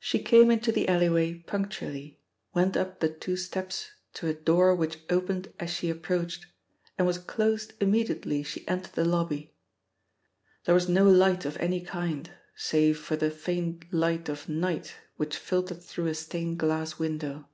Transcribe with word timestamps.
She 0.00 0.18
came 0.18 0.50
into 0.50 0.72
the 0.72 0.88
alley 0.88 1.08
way 1.08 1.34
punctually, 1.38 2.20
went 2.54 2.76
up 2.76 2.98
the 2.98 3.08
two 3.08 3.36
steps 3.36 3.92
to 4.14 4.26
a 4.26 4.34
door 4.34 4.74
which 4.74 4.98
opened 5.08 5.54
as 5.60 5.70
she 5.72 5.90
approached 5.90 6.46
and 6.98 7.06
was 7.06 7.18
closed 7.18 7.72
immediately 7.80 8.42
she 8.42 8.66
entered 8.66 8.94
the 8.94 9.04
lobby. 9.04 9.54
There 10.64 10.74
was 10.74 10.88
no 10.88 11.08
light 11.08 11.44
of 11.44 11.56
any 11.58 11.80
kind, 11.82 12.32
save 12.56 12.98
for 12.98 13.14
the 13.14 13.30
faint 13.30 13.92
light 13.94 14.28
of 14.28 14.48
night 14.48 14.96
which 15.18 15.36
filtered 15.36 15.84
through 15.84 16.08
a 16.08 16.16
stained 16.16 16.58
glass 16.58 16.98
window. 16.98 17.48